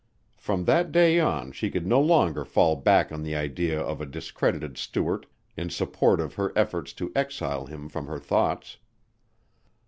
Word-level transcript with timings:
From 0.35 0.65
that 0.65 0.91
day 0.91 1.19
on 1.19 1.51
she 1.51 1.69
could 1.69 1.85
no 1.85 2.01
longer 2.01 2.43
fall 2.43 2.75
back 2.75 3.11
on 3.11 3.21
the 3.21 3.35
idea 3.35 3.79
of 3.79 4.01
a 4.01 4.07
discredited 4.07 4.75
Stuart 4.75 5.27
in 5.55 5.69
support 5.69 6.19
of 6.19 6.33
her 6.33 6.51
efforts 6.55 6.91
to 6.93 7.11
exile 7.15 7.67
him 7.67 7.87
from 7.87 8.07
her 8.07 8.17
thoughts. 8.17 8.77